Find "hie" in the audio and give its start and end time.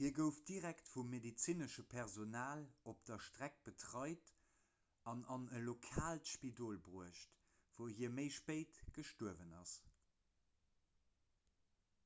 0.00-0.10, 7.98-8.12